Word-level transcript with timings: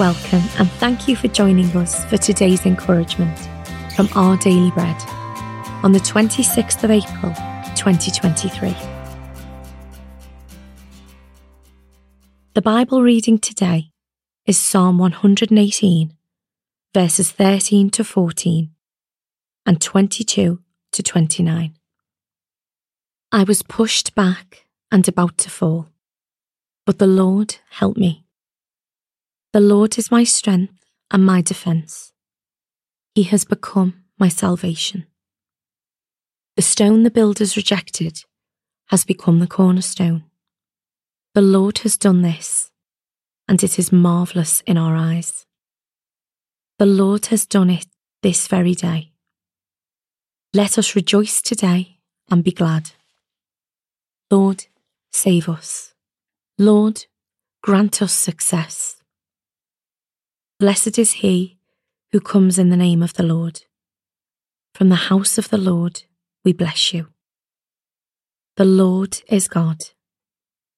welcome 0.00 0.42
and 0.58 0.70
thank 0.78 1.06
you 1.06 1.14
for 1.14 1.28
joining 1.28 1.66
us 1.76 2.06
for 2.06 2.16
today's 2.16 2.64
encouragement 2.64 3.38
from 3.94 4.08
Our 4.14 4.38
Daily 4.38 4.70
Bread 4.70 4.96
on 5.82 5.92
the 5.92 5.98
26th 5.98 6.82
of 6.82 6.90
April 6.90 7.34
2023. 7.76 8.74
The 12.54 12.62
Bible 12.62 13.02
reading 13.02 13.38
today 13.38 13.90
is 14.46 14.56
Psalm 14.56 14.96
118, 14.96 16.16
verses 16.94 17.30
13 17.30 17.90
to 17.90 18.02
14 18.02 18.70
and 19.66 19.82
22 19.82 20.62
to 20.92 21.02
29. 21.02 21.74
I 23.32 23.44
was 23.44 23.62
pushed 23.62 24.14
back 24.14 24.64
and 24.90 25.06
about 25.06 25.36
to 25.36 25.50
fall, 25.50 25.88
but 26.86 26.98
the 26.98 27.06
Lord 27.06 27.56
helped 27.68 27.98
me. 27.98 28.24
The 29.52 29.60
Lord 29.60 29.98
is 29.98 30.12
my 30.12 30.22
strength 30.22 30.84
and 31.10 31.26
my 31.26 31.42
defence. 31.42 32.12
He 33.16 33.24
has 33.24 33.44
become 33.44 34.04
my 34.16 34.28
salvation. 34.28 35.06
The 36.54 36.62
stone 36.62 37.02
the 37.02 37.10
builders 37.10 37.56
rejected 37.56 38.22
has 38.90 39.04
become 39.04 39.40
the 39.40 39.48
cornerstone. 39.48 40.22
The 41.34 41.42
Lord 41.42 41.78
has 41.78 41.96
done 41.96 42.22
this, 42.22 42.70
and 43.48 43.62
it 43.64 43.76
is 43.76 43.90
marvellous 43.90 44.62
in 44.68 44.76
our 44.76 44.94
eyes. 44.94 45.46
The 46.78 46.86
Lord 46.86 47.26
has 47.26 47.44
done 47.44 47.70
it 47.70 47.86
this 48.22 48.46
very 48.46 48.74
day. 48.74 49.12
Let 50.54 50.78
us 50.78 50.94
rejoice 50.94 51.42
today 51.42 51.98
and 52.30 52.44
be 52.44 52.52
glad. 52.52 52.92
Lord, 54.30 54.66
save 55.10 55.48
us. 55.48 55.92
Lord, 56.56 57.06
grant 57.62 58.00
us 58.00 58.12
success. 58.12 58.99
Blessed 60.60 60.98
is 60.98 61.12
he 61.12 61.56
who 62.12 62.20
comes 62.20 62.58
in 62.58 62.68
the 62.68 62.76
name 62.76 63.02
of 63.02 63.14
the 63.14 63.22
Lord. 63.22 63.62
From 64.74 64.90
the 64.90 65.08
house 65.08 65.38
of 65.38 65.48
the 65.48 65.56
Lord 65.56 66.02
we 66.44 66.52
bless 66.52 66.92
you. 66.92 67.06
The 68.58 68.66
Lord 68.66 69.22
is 69.26 69.48
God, 69.48 69.78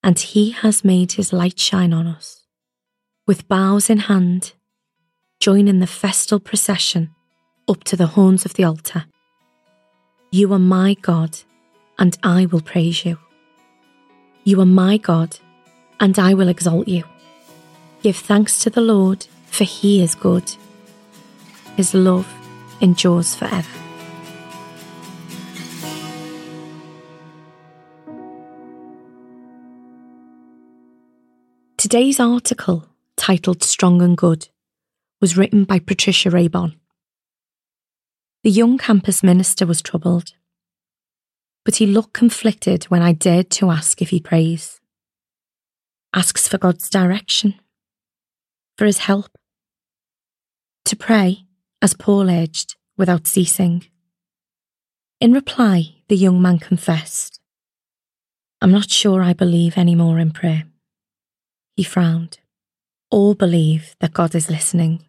and 0.00 0.16
he 0.16 0.52
has 0.52 0.84
made 0.84 1.12
his 1.12 1.32
light 1.32 1.58
shine 1.58 1.92
on 1.92 2.06
us. 2.06 2.44
With 3.26 3.48
boughs 3.48 3.90
in 3.90 3.98
hand, 3.98 4.52
join 5.40 5.66
in 5.66 5.80
the 5.80 5.88
festal 5.88 6.38
procession 6.38 7.10
up 7.68 7.82
to 7.82 7.96
the 7.96 8.06
horns 8.14 8.44
of 8.44 8.54
the 8.54 8.62
altar. 8.62 9.06
You 10.30 10.52
are 10.52 10.60
my 10.60 10.94
God, 10.94 11.40
and 11.98 12.16
I 12.22 12.46
will 12.46 12.60
praise 12.60 13.04
you. 13.04 13.18
You 14.44 14.60
are 14.60 14.64
my 14.84 14.96
God, 14.96 15.38
and 15.98 16.16
I 16.20 16.34
will 16.34 16.46
exalt 16.46 16.86
you. 16.86 17.02
Give 18.04 18.16
thanks 18.16 18.60
to 18.60 18.70
the 18.70 18.80
Lord, 18.80 19.26
for 19.52 19.64
he 19.64 20.02
is 20.02 20.14
good. 20.14 20.50
His 21.76 21.92
love 21.92 22.26
endures 22.80 23.34
forever. 23.34 23.68
Today's 31.76 32.18
article, 32.18 32.86
titled 33.18 33.62
Strong 33.62 34.00
and 34.00 34.16
Good, 34.16 34.48
was 35.20 35.36
written 35.36 35.64
by 35.64 35.78
Patricia 35.78 36.30
Raybon. 36.30 36.76
The 38.44 38.50
young 38.50 38.78
campus 38.78 39.22
minister 39.22 39.66
was 39.66 39.82
troubled, 39.82 40.32
but 41.66 41.76
he 41.76 41.86
looked 41.86 42.14
conflicted 42.14 42.84
when 42.84 43.02
I 43.02 43.12
dared 43.12 43.50
to 43.50 43.70
ask 43.70 44.00
if 44.00 44.08
he 44.08 44.18
prays. 44.18 44.80
Asks 46.14 46.48
for 46.48 46.56
God's 46.56 46.88
direction, 46.88 47.54
for 48.78 48.86
his 48.86 48.98
help, 48.98 49.28
to 50.84 50.96
pray, 50.96 51.44
as 51.80 51.94
Paul 51.94 52.30
urged, 52.30 52.76
without 52.96 53.26
ceasing. 53.26 53.86
In 55.20 55.32
reply, 55.32 55.96
the 56.08 56.16
young 56.16 56.42
man 56.42 56.58
confessed, 56.58 57.40
I'm 58.60 58.72
not 58.72 58.90
sure 58.90 59.22
I 59.22 59.32
believe 59.32 59.76
any 59.76 59.94
more 59.94 60.18
in 60.18 60.30
prayer. 60.30 60.64
He 61.76 61.82
frowned. 61.82 62.38
All 63.10 63.34
believe 63.34 63.96
that 64.00 64.12
God 64.12 64.34
is 64.34 64.50
listening. 64.50 65.04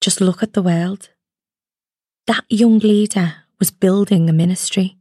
Just 0.00 0.20
look 0.20 0.42
at 0.42 0.52
the 0.52 0.62
world. 0.62 1.10
That 2.26 2.44
young 2.48 2.78
leader 2.78 3.34
was 3.58 3.70
building 3.70 4.28
a 4.28 4.32
ministry 4.32 4.96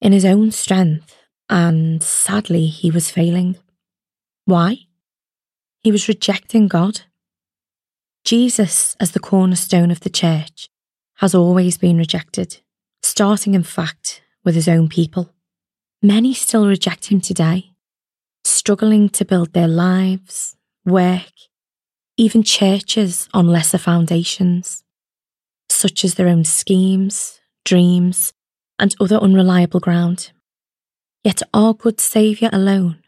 in 0.00 0.12
his 0.12 0.24
own 0.24 0.50
strength, 0.50 1.16
and 1.48 2.02
sadly, 2.02 2.66
he 2.66 2.90
was 2.90 3.10
failing. 3.10 3.56
Why? 4.44 4.86
He 5.82 5.92
was 5.92 6.08
rejecting 6.08 6.68
God. 6.68 7.02
Jesus, 8.24 8.96
as 9.00 9.12
the 9.12 9.20
cornerstone 9.20 9.90
of 9.90 10.00
the 10.00 10.10
church, 10.10 10.68
has 11.16 11.34
always 11.34 11.78
been 11.78 11.96
rejected, 11.96 12.60
starting, 13.02 13.54
in 13.54 13.62
fact, 13.62 14.22
with 14.44 14.54
his 14.54 14.68
own 14.68 14.88
people. 14.88 15.34
Many 16.02 16.32
still 16.34 16.66
reject 16.66 17.06
him 17.06 17.20
today, 17.20 17.72
struggling 18.44 19.08
to 19.10 19.24
build 19.24 19.52
their 19.52 19.68
lives, 19.68 20.56
work, 20.84 21.32
even 22.16 22.42
churches 22.42 23.28
on 23.32 23.46
lesser 23.46 23.78
foundations, 23.78 24.82
such 25.68 26.04
as 26.04 26.14
their 26.14 26.28
own 26.28 26.44
schemes, 26.44 27.40
dreams, 27.64 28.32
and 28.78 28.94
other 29.00 29.16
unreliable 29.16 29.80
ground. 29.80 30.32
Yet 31.22 31.42
our 31.52 31.74
good 31.74 32.00
Saviour 32.00 32.50
alone 32.52 33.02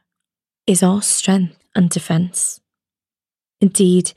is 0.66 0.82
our 0.82 1.02
strength 1.02 1.64
and 1.74 1.88
defence. 1.88 2.60
Indeed, 3.60 4.12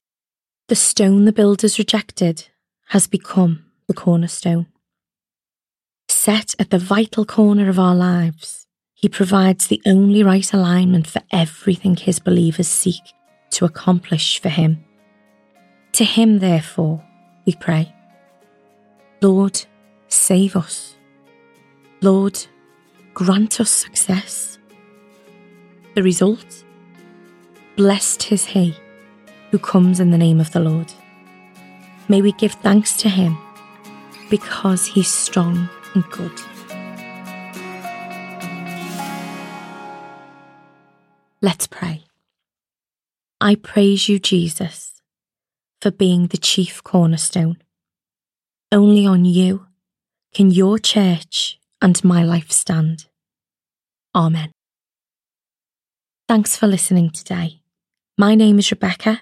the 0.67 0.75
stone 0.75 1.25
the 1.25 1.31
builders 1.31 1.77
rejected 1.77 2.47
has 2.87 3.05
become 3.05 3.63
the 3.87 3.93
cornerstone. 3.93 4.65
Set 6.09 6.55
at 6.57 6.71
the 6.71 6.79
vital 6.79 7.23
corner 7.23 7.69
of 7.69 7.77
our 7.77 7.93
lives, 7.93 8.65
he 8.95 9.07
provides 9.07 9.67
the 9.67 9.81
only 9.85 10.23
right 10.23 10.51
alignment 10.53 11.05
for 11.05 11.21
everything 11.31 11.95
his 11.95 12.17
believers 12.17 12.67
seek 12.67 13.01
to 13.51 13.65
accomplish 13.65 14.39
for 14.39 14.49
him. 14.49 14.83
To 15.93 16.03
him, 16.03 16.39
therefore, 16.39 17.03
we 17.45 17.53
pray. 17.53 17.93
Lord, 19.21 19.63
save 20.07 20.55
us. 20.55 20.95
Lord, 22.01 22.43
grant 23.13 23.59
us 23.59 23.69
success. 23.69 24.57
The 25.93 26.01
result? 26.01 26.63
Blessed 27.75 28.31
is 28.31 28.45
he 28.45 28.75
who 29.55 29.59
comes 29.59 30.01
in 30.01 30.11
the 30.11 30.17
name 30.17 30.41
of 30.41 30.51
the 30.51 30.59
Lord. 30.59 30.91
May 32.09 32.21
we 32.21 32.33
give 32.33 32.51
thanks 32.55 32.97
to 32.97 33.07
him 33.07 33.37
because 34.29 34.85
he's 34.85 35.07
strong 35.07 35.69
and 35.93 36.03
good. 36.11 36.41
Let's 41.41 41.67
pray. 41.67 42.03
I 43.39 43.55
praise 43.55 44.09
you, 44.09 44.19
Jesus, 44.19 45.01
for 45.81 45.89
being 45.89 46.27
the 46.27 46.37
chief 46.37 46.83
cornerstone. 46.83 47.55
Only 48.73 49.05
on 49.05 49.23
you 49.23 49.67
can 50.33 50.51
your 50.51 50.79
church 50.79 51.61
and 51.81 52.03
my 52.03 52.25
life 52.25 52.51
stand. 52.51 53.05
Amen. 54.13 54.51
Thanks 56.27 56.57
for 56.57 56.67
listening 56.67 57.11
today. 57.11 57.61
My 58.17 58.35
name 58.35 58.59
is 58.59 58.69
Rebecca, 58.69 59.21